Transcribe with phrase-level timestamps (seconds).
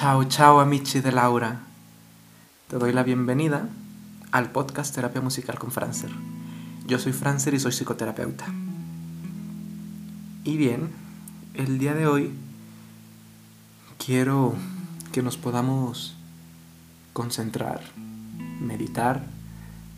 [0.00, 1.60] Chao, chao amici de Laura.
[2.68, 3.68] Te doy la bienvenida
[4.32, 6.08] al podcast Terapia Musical con Francer.
[6.86, 8.46] Yo soy Francer y soy psicoterapeuta.
[10.42, 10.88] Y bien,
[11.52, 12.32] el día de hoy
[14.02, 14.54] quiero
[15.12, 16.16] que nos podamos
[17.12, 17.82] concentrar,
[18.58, 19.26] meditar,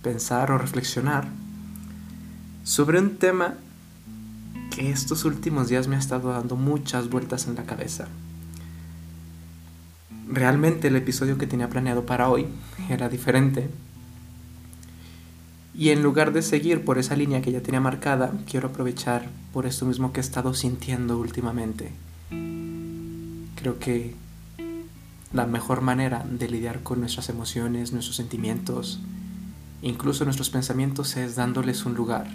[0.02, 1.28] pensar o reflexionar
[2.64, 3.54] sobre un tema
[4.74, 8.08] que estos últimos días me ha estado dando muchas vueltas en la cabeza.
[10.28, 12.46] Realmente el episodio que tenía planeado para hoy
[12.88, 13.68] era diferente.
[15.74, 19.66] Y en lugar de seguir por esa línea que ya tenía marcada, quiero aprovechar por
[19.66, 21.90] esto mismo que he estado sintiendo últimamente.
[23.56, 24.14] Creo que
[25.32, 29.00] la mejor manera de lidiar con nuestras emociones, nuestros sentimientos,
[29.80, 32.26] incluso nuestros pensamientos es dándoles un lugar,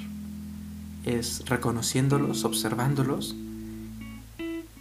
[1.05, 3.35] es reconociéndolos, observándolos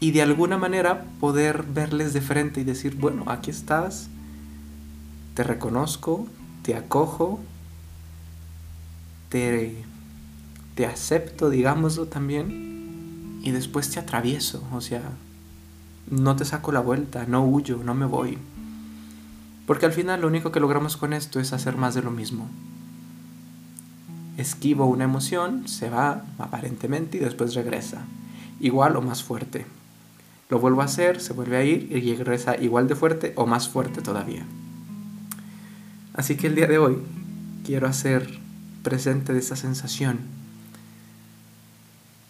[0.00, 4.08] y de alguna manera poder verles de frente y decir, bueno, aquí estás,
[5.34, 6.26] te reconozco,
[6.62, 7.40] te acojo,
[9.28, 9.84] te,
[10.74, 15.02] te acepto, digámoslo también, y después te atravieso, o sea,
[16.10, 18.38] no te saco la vuelta, no huyo, no me voy.
[19.66, 22.48] Porque al final lo único que logramos con esto es hacer más de lo mismo
[24.36, 28.02] esquivo una emoción, se va aparentemente y después regresa,
[28.60, 29.66] igual o más fuerte.
[30.48, 33.68] Lo vuelvo a hacer, se vuelve a ir y regresa igual de fuerte o más
[33.68, 34.46] fuerte todavía.
[36.14, 36.98] Así que el día de hoy
[37.64, 38.38] quiero hacer
[38.82, 40.20] presente de esa sensación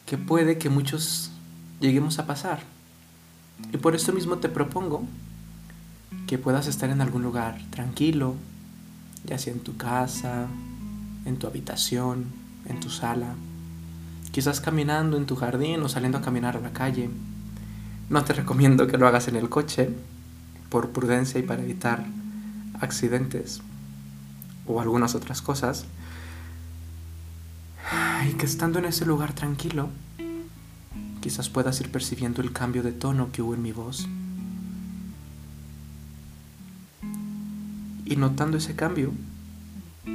[0.06, 1.30] que puede que muchos
[1.80, 2.60] lleguemos a pasar.
[3.72, 5.04] Y por eso mismo te propongo
[6.26, 8.34] que puedas estar en algún lugar tranquilo,
[9.24, 10.46] ya sea en tu casa,
[11.24, 12.26] en tu habitación,
[12.68, 13.34] en tu sala,
[14.32, 17.10] quizás caminando en tu jardín o saliendo a caminar a la calle.
[18.08, 19.90] No te recomiendo que lo hagas en el coche,
[20.70, 22.06] por prudencia y para evitar
[22.80, 23.60] accidentes
[24.66, 25.86] o algunas otras cosas.
[28.28, 29.90] Y que estando en ese lugar tranquilo,
[31.20, 34.08] quizás puedas ir percibiendo el cambio de tono que hubo en mi voz.
[38.04, 39.12] Y notando ese cambio,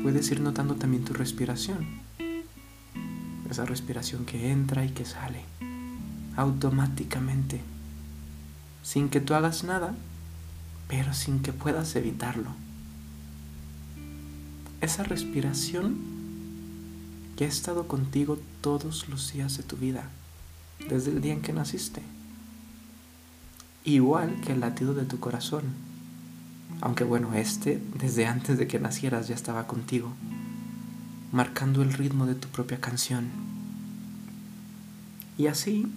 [0.01, 1.85] puedes ir notando también tu respiración.
[3.49, 5.43] Esa respiración que entra y que sale
[6.37, 7.61] automáticamente,
[8.83, 9.95] sin que tú hagas nada,
[10.87, 12.49] pero sin que puedas evitarlo.
[14.81, 15.99] Esa respiración
[17.37, 20.09] que ha estado contigo todos los días de tu vida,
[20.89, 22.01] desde el día en que naciste.
[23.83, 25.91] Igual que el latido de tu corazón
[26.81, 30.11] aunque bueno, este desde antes de que nacieras ya estaba contigo,
[31.31, 33.29] marcando el ritmo de tu propia canción.
[35.37, 35.87] Y así,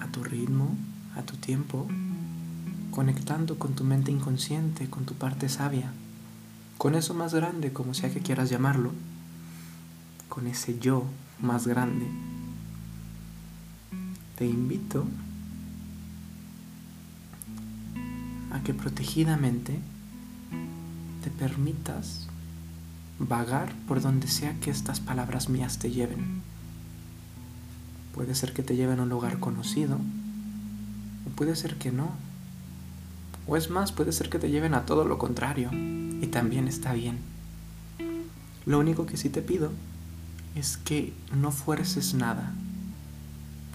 [0.00, 0.76] a tu ritmo,
[1.20, 1.86] a tu tiempo,
[2.90, 5.92] conectando con tu mente inconsciente, con tu parte sabia,
[6.78, 8.90] con eso más grande, como sea que quieras llamarlo,
[10.28, 11.04] con ese yo
[11.40, 12.06] más grande,
[14.36, 15.06] te invito
[18.50, 19.78] a que protegidamente
[21.22, 22.28] te permitas
[23.18, 26.40] vagar por donde sea que estas palabras mías te lleven.
[28.14, 29.98] Puede ser que te lleven a un lugar conocido,
[31.26, 32.10] o puede ser que no.
[33.46, 36.92] O es más, puede ser que te lleven a todo lo contrario, y también está
[36.92, 37.18] bien.
[38.66, 39.72] Lo único que sí te pido
[40.54, 42.52] es que no fuerces nada.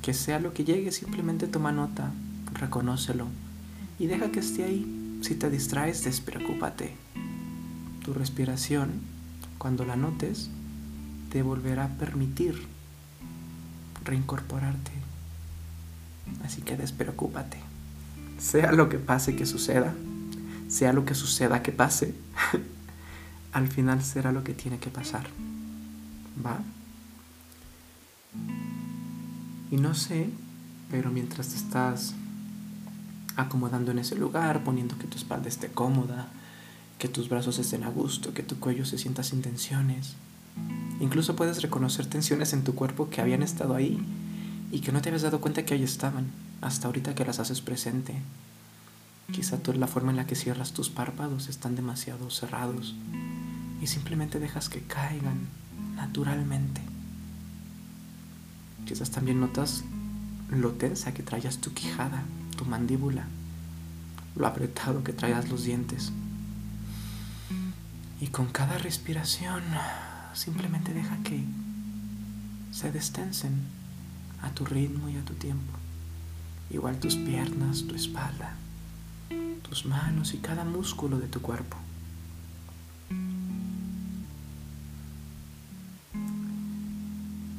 [0.01, 2.11] Que sea lo que llegue, simplemente toma nota,
[2.53, 3.27] reconócelo
[3.97, 5.19] y deja que esté ahí.
[5.21, 6.93] Si te distraes, despreocúpate.
[8.03, 9.01] Tu respiración,
[9.57, 10.49] cuando la notes,
[11.31, 12.61] te volverá a permitir
[14.03, 14.91] reincorporarte.
[16.43, 17.57] Así que despreocúpate.
[18.39, 19.93] Sea lo que pase que suceda,
[20.67, 22.13] sea lo que suceda que pase,
[23.53, 25.27] al final será lo que tiene que pasar.
[26.45, 26.59] ¿Va?
[29.71, 30.29] Y no sé,
[30.91, 32.13] pero mientras te estás
[33.35, 36.27] acomodando en ese lugar, poniendo que tu espalda esté cómoda,
[36.99, 40.15] que tus brazos estén a gusto, que tu cuello se sienta sin tensiones.
[40.99, 43.99] Incluso puedes reconocer tensiones en tu cuerpo que habían estado ahí
[44.71, 46.27] y que no te habías dado cuenta que ahí estaban,
[46.61, 48.15] hasta ahorita que las haces presente.
[49.31, 52.95] Quizá tú la forma en la que cierras tus párpados están demasiado cerrados
[53.81, 55.47] y simplemente dejas que caigan
[55.95, 56.81] naturalmente.
[58.85, 59.83] Quizás también notas
[60.49, 62.23] lo tensa que traías tu quijada
[62.55, 63.25] tu mandíbula,
[64.35, 66.11] lo apretado que traigas los dientes.
[68.19, 69.61] Y con cada respiración
[70.33, 71.43] simplemente deja que
[72.71, 73.67] se destensen
[74.41, 75.73] a tu ritmo y a tu tiempo.
[76.69, 78.55] Igual tus piernas, tu espalda.
[79.67, 81.77] tus manos y cada músculo de tu cuerpo.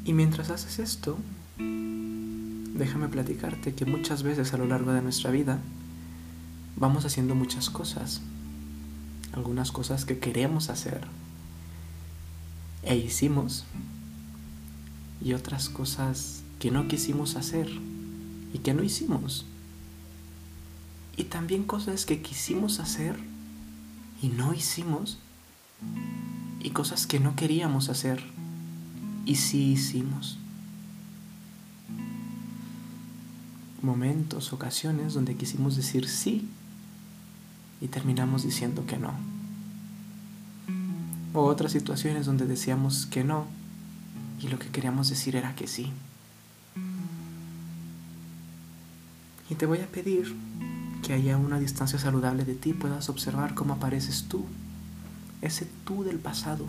[0.05, 1.19] Y mientras haces esto,
[1.59, 5.59] déjame platicarte que muchas veces a lo largo de nuestra vida
[6.77, 8.21] vamos haciendo muchas cosas.
[9.33, 11.09] Algunas cosas que queremos hacer
[12.85, 13.65] e hicimos
[15.21, 17.69] y otras cosas que no quisimos hacer
[18.53, 19.45] y que no hicimos.
[21.17, 23.17] Y también cosas que quisimos hacer
[24.23, 25.19] y no hicimos
[26.61, 28.23] y cosas que no queríamos hacer
[29.25, 30.39] y sí hicimos.
[33.83, 36.49] Momentos, ocasiones donde quisimos decir sí
[37.81, 39.15] y terminamos diciendo que no.
[41.35, 43.47] O otras situaciones donde decíamos que no
[44.41, 45.93] y lo que queríamos decir era que sí.
[49.49, 50.35] Y te voy a pedir
[51.03, 54.45] que haya una distancia saludable de ti, puedas observar cómo apareces tú,
[55.41, 56.67] ese tú del pasado,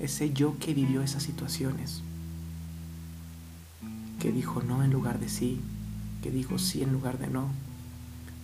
[0.00, 2.02] ese yo que vivió esas situaciones,
[4.18, 5.60] que dijo no en lugar de sí,
[6.22, 7.48] que dijo sí en lugar de no,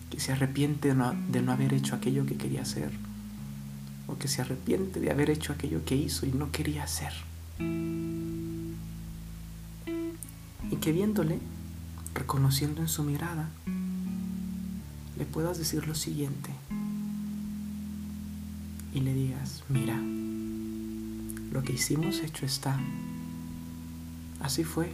[0.09, 2.91] que se arrepiente de no, de no haber hecho aquello que quería hacer,
[4.07, 7.11] o que se arrepiente de haber hecho aquello que hizo y no quería hacer.
[10.71, 11.39] Y que viéndole,
[12.15, 13.49] reconociendo en su mirada,
[15.17, 16.49] le puedas decir lo siguiente
[18.93, 19.97] y le digas, mira,
[21.51, 22.79] lo que hicimos hecho está.
[24.39, 24.91] Así fue.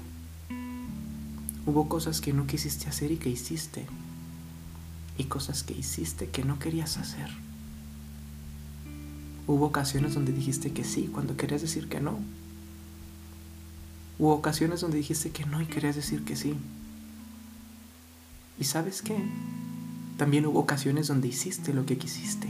[1.65, 3.85] Hubo cosas que no quisiste hacer y que hiciste.
[5.17, 7.29] Y cosas que hiciste que no querías hacer.
[9.45, 12.19] Hubo ocasiones donde dijiste que sí cuando querías decir que no.
[14.17, 16.55] Hubo ocasiones donde dijiste que no y querías decir que sí.
[18.61, 19.17] ¿Y sabes qué?
[20.17, 22.47] También hubo ocasiones donde hiciste lo que quisiste.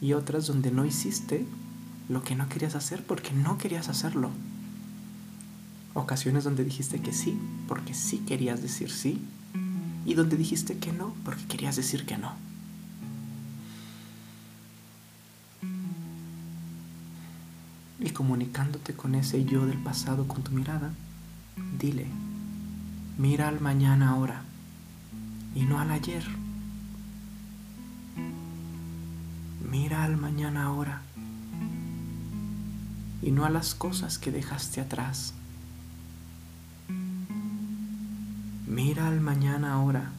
[0.00, 1.46] Y otras donde no hiciste
[2.08, 4.32] lo que no querías hacer porque no querías hacerlo.
[5.94, 7.38] Ocasiones donde dijiste que sí
[7.68, 9.22] porque sí querías decir sí.
[10.04, 12.32] Y donde dijiste que no porque querías decir que no.
[18.00, 20.92] Y comunicándote con ese yo del pasado con tu mirada,
[21.78, 22.06] dile,
[23.18, 24.42] mira al mañana ahora
[25.54, 26.24] y no al ayer.
[29.70, 31.02] Mira al mañana ahora
[33.22, 35.34] y no a las cosas que dejaste atrás.
[38.66, 40.10] Mira al mañana ahora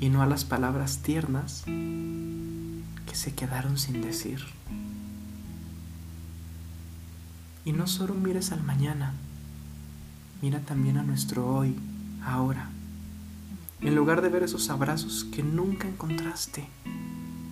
[0.00, 4.40] y no a las palabras tiernas que se quedaron sin decir.
[7.64, 9.14] Y no solo mires al mañana,
[10.46, 11.74] mira también a nuestro hoy,
[12.24, 12.70] ahora.
[13.80, 16.68] En lugar de ver esos abrazos que nunca encontraste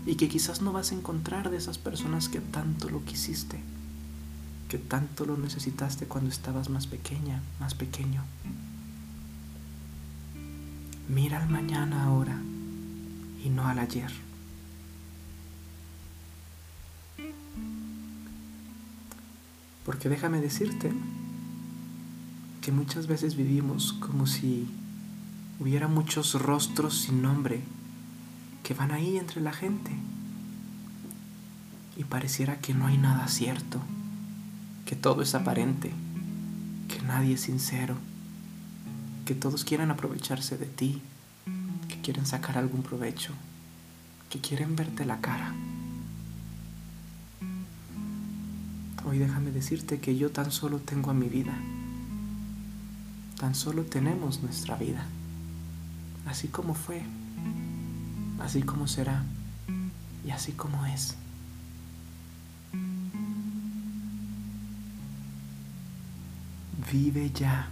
[0.07, 3.61] y que quizás no vas a encontrar de esas personas que tanto lo quisiste
[4.69, 8.23] que tanto lo necesitaste cuando estabas más pequeña, más pequeño.
[11.09, 12.41] Mira al mañana ahora
[13.45, 14.11] y no al ayer.
[19.85, 20.93] Porque déjame decirte
[22.65, 24.67] que muchas veces vivimos como si
[25.61, 27.61] hubiera muchos rostros sin nombre
[28.63, 29.91] que van ahí entre la gente
[31.95, 33.83] y pareciera que no hay nada cierto
[34.87, 35.93] que todo es aparente,
[36.89, 37.97] que nadie es sincero,
[39.27, 41.03] que todos quieren aprovecharse de ti,
[41.89, 43.35] que quieren sacar algún provecho,
[44.31, 45.55] que quieren verte la cara.
[49.07, 51.55] Hoy déjame decirte que yo tan solo tengo a mi vida,
[53.39, 55.05] tan solo tenemos nuestra vida,
[56.27, 57.03] así como fue,
[58.41, 59.25] así como será
[60.25, 61.17] y así como es.
[66.93, 67.69] Vive ya.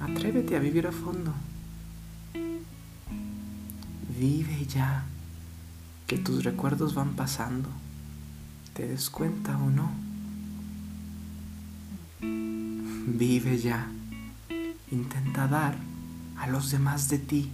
[0.00, 1.32] Atrévete a vivir a fondo.
[4.18, 5.04] Vive ya.
[6.06, 7.68] Que tus recuerdos van pasando.
[8.74, 9.90] ¿Te des cuenta o no?
[12.20, 13.86] Vive ya.
[14.90, 15.76] Intenta dar
[16.36, 17.50] a los demás de ti.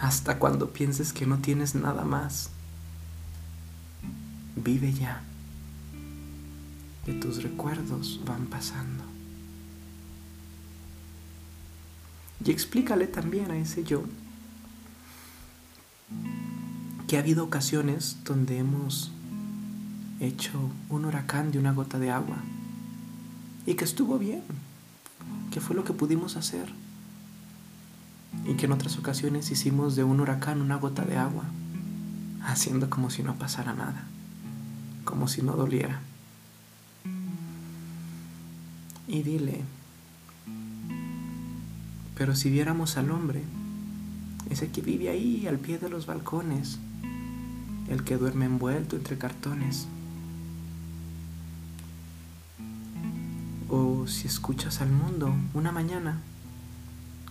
[0.00, 2.50] Hasta cuando pienses que no tienes nada más.
[4.56, 5.22] Vive ya
[7.04, 9.04] que tus recuerdos van pasando.
[12.44, 14.04] Y explícale también a ese yo
[17.06, 19.12] que ha habido ocasiones donde hemos
[20.20, 22.38] hecho un huracán de una gota de agua
[23.66, 24.42] y que estuvo bien,
[25.50, 26.72] que fue lo que pudimos hacer,
[28.46, 31.44] y que en otras ocasiones hicimos de un huracán una gota de agua,
[32.44, 34.06] haciendo como si no pasara nada,
[35.04, 36.00] como si no doliera.
[39.08, 39.62] Y dile,
[42.16, 43.42] pero si viéramos al hombre,
[44.48, 46.78] ese que vive ahí al pie de los balcones,
[47.88, 49.88] el que duerme envuelto entre cartones,
[54.06, 56.20] si escuchas al mundo una mañana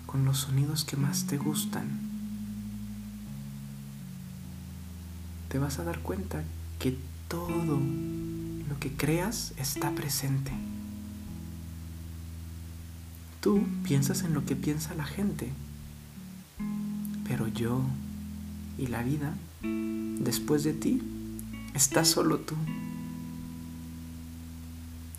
[0.05, 1.99] con los sonidos que más te gustan,
[5.49, 6.43] te vas a dar cuenta
[6.79, 7.79] que todo
[8.69, 10.51] lo que creas está presente.
[13.41, 15.51] Tú piensas en lo que piensa la gente,
[17.27, 17.81] pero yo
[18.77, 21.01] y la vida, después de ti,
[21.73, 22.55] estás solo tú.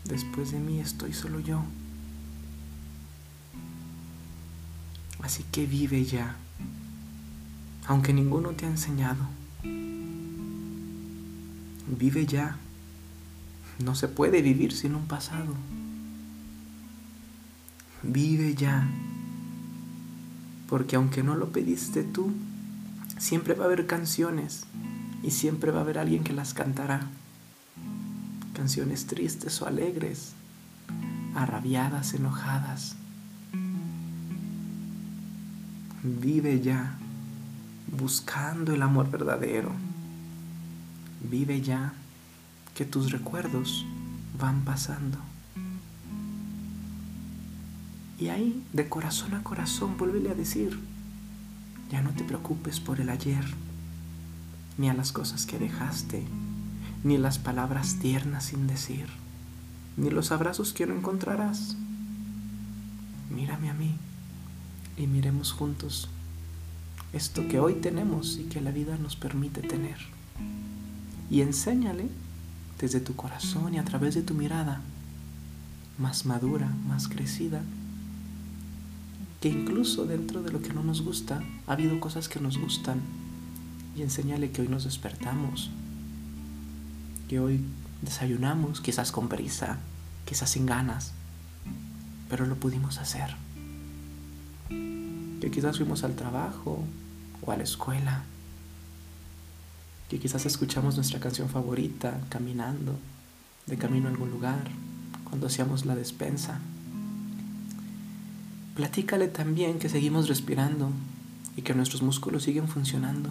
[0.08, 1.62] Después de mí estoy solo yo.
[5.22, 6.36] Así que vive ya,
[7.86, 9.26] aunque ninguno te ha enseñado.
[11.98, 12.56] Vive ya.
[13.84, 15.54] No se puede vivir sin un pasado.
[18.02, 18.88] Vive ya.
[20.68, 22.32] Porque aunque no lo pediste tú,
[23.18, 24.66] siempre va a haber canciones
[25.22, 27.08] y siempre va a haber alguien que las cantará.
[28.56, 30.32] Canciones tristes o alegres,
[31.34, 32.96] arrabiadas, enojadas.
[36.02, 36.96] Vive ya
[37.98, 39.72] buscando el amor verdadero.
[41.30, 41.92] Vive ya
[42.75, 43.84] que tus recuerdos
[44.40, 45.18] van pasando.
[48.18, 50.80] Y ahí, de corazón a corazón, vuélvele a decir,
[51.90, 53.44] ya no te preocupes por el ayer,
[54.78, 56.26] ni a las cosas que dejaste,
[57.04, 59.06] ni las palabras tiernas sin decir,
[59.96, 61.76] ni los abrazos que no encontrarás.
[63.30, 63.94] Mírame a mí
[64.96, 66.08] y miremos juntos
[67.12, 69.96] esto que hoy tenemos y que la vida nos permite tener.
[71.30, 72.08] Y enséñale
[72.78, 74.80] desde tu corazón y a través de tu mirada,
[75.98, 77.62] más madura, más crecida,
[79.40, 83.00] que incluso dentro de lo que no nos gusta, ha habido cosas que nos gustan.
[83.96, 85.70] Y enséñale que hoy nos despertamos,
[87.28, 87.61] que hoy
[88.02, 89.78] desayunamos, quizás con prisa,
[90.25, 91.12] quizás sin ganas,
[92.28, 93.35] pero lo pudimos hacer.
[94.68, 96.83] Que quizás fuimos al trabajo
[97.42, 98.25] o a la escuela,
[100.09, 102.97] que quizás escuchamos nuestra canción favorita caminando,
[103.66, 104.71] de camino a algún lugar,
[105.25, 106.61] cuando hacíamos la despensa.
[108.76, 110.90] Platícale también que seguimos respirando
[111.56, 113.30] y que nuestros músculos siguen funcionando.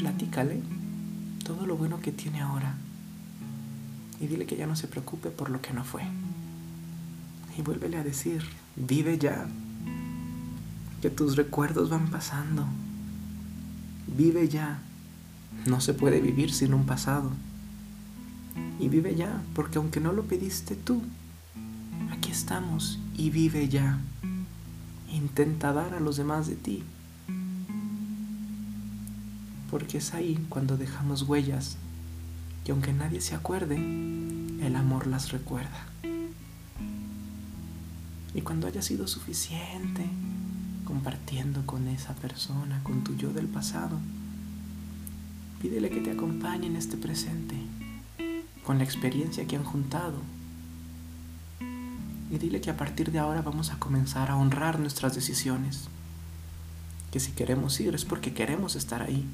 [0.00, 0.62] Platícale
[1.44, 2.74] todo lo bueno que tiene ahora.
[4.20, 6.02] Y dile que ya no se preocupe por lo que no fue.
[7.56, 8.42] Y vuélvele a decir,
[8.76, 9.46] vive ya.
[11.02, 12.66] Que tus recuerdos van pasando.
[14.16, 14.80] Vive ya.
[15.66, 17.32] No se puede vivir sin un pasado
[18.80, 21.02] y vive ya, porque aunque no lo pediste tú,
[22.10, 23.98] aquí estamos y vive ya.
[25.12, 26.82] Intenta dar a los demás de ti,
[29.70, 31.76] porque es ahí cuando dejamos huellas
[32.64, 35.86] que aunque nadie se acuerde, el amor las recuerda.
[38.34, 40.06] Y cuando haya sido suficiente
[40.84, 43.98] compartiendo con esa persona, con tu yo del pasado,
[45.62, 47.56] pídele que te acompañe en este presente
[48.64, 50.18] con la experiencia que han juntado.
[52.30, 55.88] Y dile que a partir de ahora vamos a comenzar a honrar nuestras decisiones.
[57.10, 59.26] Que si queremos ir es porque queremos estar ahí.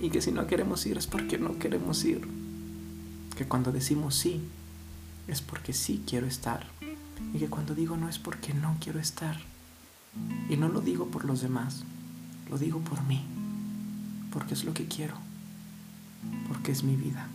[0.00, 2.26] Y que si no queremos ir es porque no queremos ir.
[3.36, 4.40] Que cuando decimos sí
[5.28, 6.66] es porque sí quiero estar.
[7.34, 9.38] Y que cuando digo no es porque no quiero estar.
[10.48, 11.84] Y no lo digo por los demás,
[12.50, 13.24] lo digo por mí.
[14.32, 15.14] Porque es lo que quiero.
[16.48, 17.28] Porque es mi vida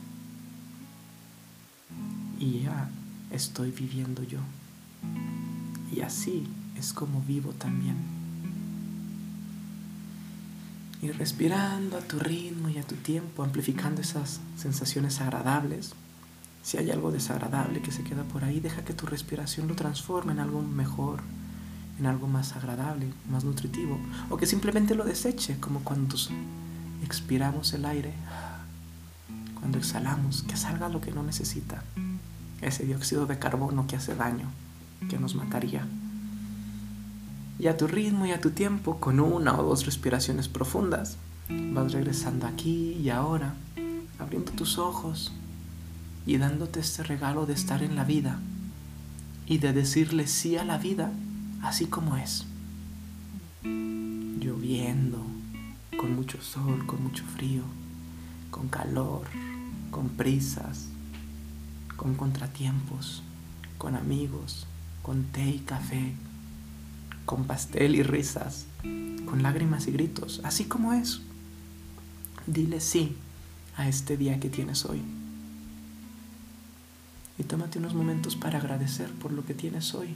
[2.39, 2.89] y ya
[3.31, 4.39] estoy viviendo yo.
[5.93, 8.16] Y así es como vivo también.
[11.01, 15.93] Y respirando a tu ritmo y a tu tiempo, amplificando esas sensaciones agradables.
[16.63, 20.33] Si hay algo desagradable que se queda por ahí, deja que tu respiración lo transforme
[20.33, 21.21] en algo mejor,
[21.99, 23.99] en algo más agradable, más nutritivo,
[24.29, 26.17] o que simplemente lo deseche, como cuando
[27.03, 28.13] expiramos el aire,
[29.59, 31.83] cuando exhalamos, que salga lo que no necesita
[32.61, 34.49] ese dióxido de carbono que hace daño,
[35.09, 35.87] que nos mataría.
[37.59, 41.17] Y a tu ritmo y a tu tiempo, con una o dos respiraciones profundas,
[41.49, 43.55] vas regresando aquí y ahora,
[44.19, 45.31] abriendo tus ojos
[46.25, 48.39] y dándote este regalo de estar en la vida
[49.47, 51.11] y de decirle sí a la vida
[51.63, 52.45] así como es.
[53.63, 55.25] Lloviendo,
[55.97, 57.63] con mucho sol, con mucho frío,
[58.51, 59.25] con calor,
[59.89, 60.89] con prisas,
[61.95, 63.23] con contratiempos,
[63.77, 64.67] con amigos,
[65.01, 66.13] con té y café,
[67.27, 68.65] con pastel y risas,
[69.25, 71.19] con lágrimas y gritos, así como es.
[72.47, 73.17] Dile sí
[73.75, 75.01] a este día que tienes hoy.
[77.37, 80.15] Y tómate unos momentos para agradecer por lo que tienes hoy.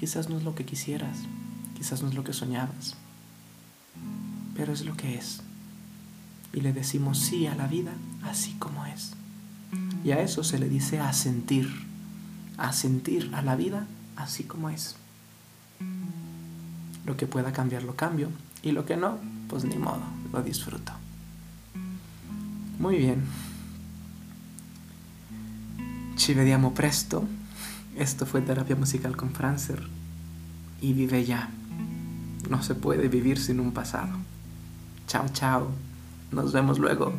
[0.00, 1.18] Quizás no es lo que quisieras,
[1.76, 2.96] quizás no es lo que soñabas,
[4.56, 5.40] pero es lo que es.
[6.52, 7.92] Y le decimos sí a la vida
[8.24, 9.12] así como es.
[10.04, 11.72] Y a eso se le dice asentir,
[12.58, 14.96] asentir a la vida así como es.
[17.04, 18.30] Lo que pueda cambiar lo cambio
[18.62, 19.18] y lo que no,
[19.48, 20.92] pues ni modo, lo disfruto.
[22.78, 23.24] Muy bien.
[26.16, 27.24] Ci vediamo presto.
[27.96, 29.82] Esto fue terapia musical con Francer.
[30.80, 31.48] Y vive ya.
[32.50, 34.12] No se puede vivir sin un pasado.
[35.06, 35.70] Chao, chao.
[36.32, 37.14] Nos vemos luego.